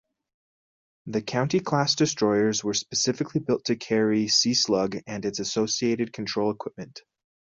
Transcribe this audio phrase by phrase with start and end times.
[1.05, 7.01] The County-class destroyers were specifically built to carry Seaslug and its associated control equipment.